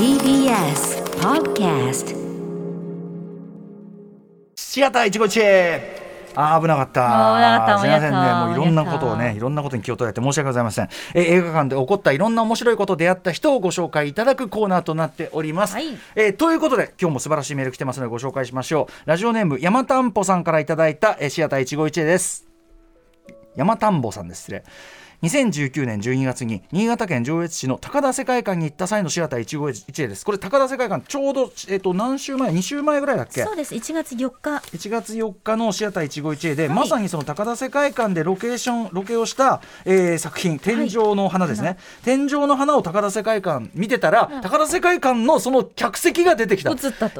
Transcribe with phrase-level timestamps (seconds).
[0.00, 2.16] TBS Podcast
[4.56, 5.80] シアター一期一会
[6.34, 7.00] あー危なかった。
[7.00, 8.16] 危なかったすみませんね。
[8.18, 10.88] もういろんなことをね、いろんなことに気を取られて申し訳ございません。
[11.14, 15.74] えー映画館で起こったいろんな面白いこと出会った人をご紹介いただくコーナーとなっております。
[15.74, 15.86] はい
[16.16, 19.08] えーということで、今日も素晴らしいメール来てますのでご紹介しましょう。
[19.08, 22.48] ラジオネーム、山田んぽさんからいただいた、えーシアター一期一会です。
[23.54, 24.64] 山田んぼさんです失礼
[25.22, 30.24] 2019年12月に新潟県上越市の高田世界館に行った際のシアター一期一会です。
[30.24, 33.42] これ高田世界館ちょうど、えっと何週前2週前ぐらいだっけ？
[33.42, 33.74] そうです。
[33.74, 34.56] 1月4日。
[34.76, 36.76] 1月4日のシアター一期一会で、はい。
[36.76, 46.70] まさにその高田世界観でロケーションロケをした、えー作品「天井の花」ですね、天井の花を高田世界観見てたら、高田世界観のその客席が出てきた。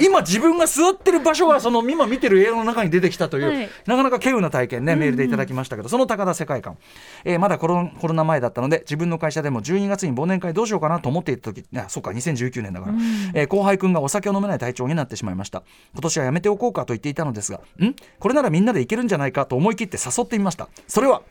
[0.00, 3.68] 今自分が座ってる場所がその今見てる映画の中に出てきたという、はい。
[3.86, 6.76] なかなか稀有な体験ねメールでいただきましたけど、その高田世界観、
[7.24, 12.92] えーまだコロコロナ前だったので自分の会社でも12月に忘年会どうしようかなと思っていた時いやそうか2019年だから、
[13.34, 15.62] えー後輩くんがお酒を飲めない体調になってしまいました。
[15.94, 17.94] 今年はやめておこうかと言っていたのですがん？
[18.18, 20.68] これならみんなでいけるんじゃないかと思い切って誘ってみました。
[20.86, 21.22] それは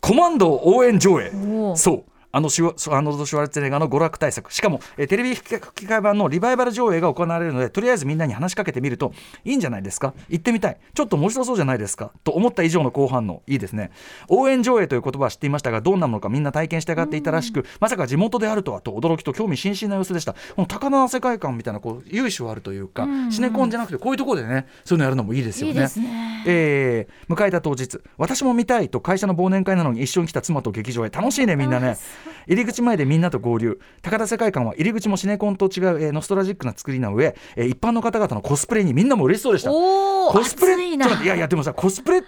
[0.00, 1.30] コマンド応援上映。
[1.76, 4.52] そうあのシュワアーノルド・シュワルツェネッガーの娯楽対策。
[4.52, 9.12] しかも、えーテレビ吹き替え版のリバイバル上映が行われるのでとりあえずみんなに話しかけてみると
[9.44, 10.12] いいんじゃないですか？
[10.28, 10.76] 行ってみたい。
[10.92, 12.12] ちょっと面白そうじゃないですか？
[12.24, 13.90] と思った以上の好反応いいですね
[14.28, 20.34] 応援上映という言葉は知っていましたがどんなものかみんな体験したがっていたらしくまさか地元であるとはと驚きと興味津々な様子でした。
[20.34, 25.72] この高輪世界観みたいなこう由緒あるというか、シネコンじゃなくてこういうところでねそういうのやるのもいいですよね。
[25.72, 26.44] いね。
[26.46, 31.10] えー迎えた当日私も見たいと会社の忘年会なのに一緒に来た妻と劇場へ。
[31.10, 31.96] 楽しいねみんなね
[32.46, 33.80] 入り口前でみんなと合流。
[34.02, 39.70] 高田世界観は入り口もシネコンと違う、えーノストラジックな作りな上、えー一般の方々のコスプレにみんなも嬉しそうでした。
[39.70, 41.06] コスプレ熱いな。
[41.22, 42.26] いやいやでもさコスプレコ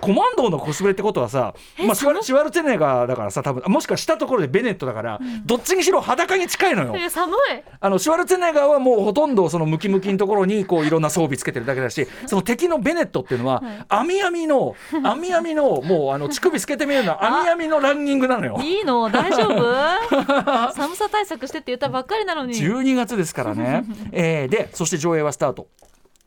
[0.00, 6.94] コマンドーのコスプレってことはさ、まあ、シュワルツェネッガーだからさ多分もしくはしたところでベネットだから、どっちにしろ裸に近いのよ。
[6.96, 7.36] え寒い。
[7.80, 18.58] あのシュワルツェネッガーはもうほとんどそのムキムキのところにこういろんな装備つけてるだけだしその敵のベネットっていうのは網網の網網のもうあの乳首つけてみるのは網網のランニングなのよ。
[18.62, 20.72] いいの大丈夫？
[20.74, 22.54] 寒さ対策してって言ったばっかりなのに。
[22.54, 25.68] 12月ですからね、 えーでそして上映はスタート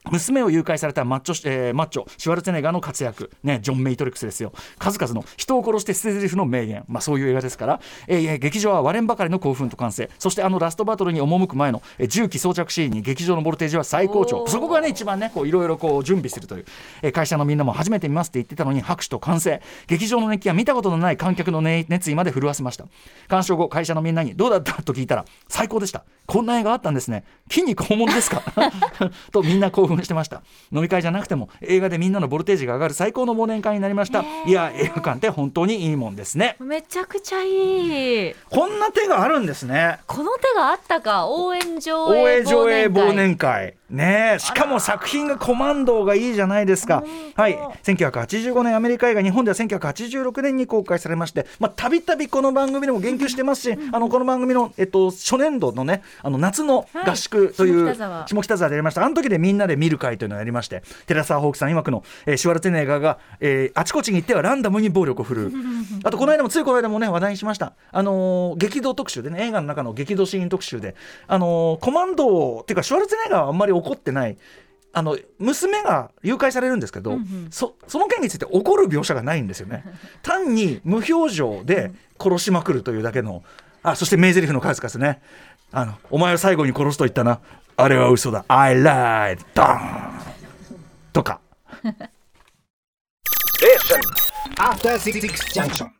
[0.06, 4.54] 娘を誘拐されたマッチョ,、えーマッチョシュワルツェネッガーの活躍、ね、ジョン・メイトリックスですよ。
[4.78, 10.10] 数々の人を殺して捨て台詞の名言、まあ、そういう映画ですから、えー劇場は割れんばかりの興奮と歓声。
[10.18, 14.48] そしてあのラストバトルに赴く前の、えー銃器装着シーンに劇場のボルテージは最高潮。
[14.48, 16.66] そこがね一番ねこういろいろこう準備するという、
[17.02, 19.62] えー会社のみんなも初めて見ますって言ってたのに拍手と歓声。
[19.88, 22.86] 劇場の熱気は見たことのない観客の、ね、熱意まで震わせました。
[23.28, 24.82] 鑑賞後会社のみんなにどうだった？
[24.82, 26.06] と聞いたら最高でした。
[26.26, 27.26] こんな映画あったんですね。
[27.52, 28.42] 筋肉本物ですか？
[29.32, 30.42] とみんな興奮してました。
[30.72, 36.56] 飲み会じゃなくても映画でみんなのボルテージが上がる最高の忘年会になりました、いや映画館って本当にいいもんですね。
[36.60, 38.36] めちゃくちゃいい。
[38.50, 40.00] こんな手があるんですね。
[40.08, 41.28] この手があったか。
[41.28, 47.04] 応援上応映援上映忘会年会ねえしかも作品がコマンドがいいじゃないですか。
[47.36, 47.58] はい。
[47.84, 57.96] 1985年アメリカ映画日本では1986年に公開されましてまあたびたびこの番組でも言及してますし、あのこの番組の、えっと、初年度のねあの夏の合宿という、はい。
[58.30, 58.70] 下北沢。
[58.70, 59.04] でやりました。
[59.04, 65.52] あの時でみんなで見る会というのをやりまして寺澤ホークさん曰くの、えーシュワルツェネッガーが、えーあちこちに行ってはランダムに暴力を振るう。
[66.04, 67.74] あとこの間もついこの間もね話題にしました。
[67.92, 70.96] あのー激動特集でね映画の中の激動シーン特集で
[71.28, 74.38] あのーコマンドっていうかシュワルツェネッガーはあんまり怒ってない。
[74.92, 77.20] あの娘が誘拐されるんですけど、
[77.52, 79.84] そその件について怒る描写がないんですよね。
[80.24, 83.44] 単に無表情で殺しまくるというだけの
[83.84, 85.22] あそして名台詞の数々ね。
[85.72, 87.40] あのお前を最後に殺すと言ったな。
[87.78, 88.44] あれは嘘だ。
[88.48, 89.40] I lied.
[89.54, 90.20] ドーン
[91.14, 91.40] とか。
[94.58, 95.20] After Six
[95.54, 95.99] Junction.